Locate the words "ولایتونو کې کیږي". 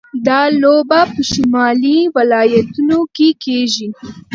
2.15-3.87